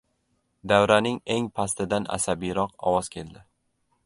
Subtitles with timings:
[0.71, 3.47] Davraning eng pastidan asabiyroq ovoz keldi.